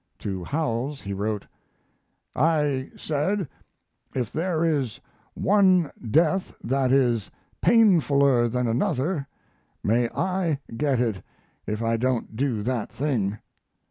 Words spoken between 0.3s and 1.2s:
Howells he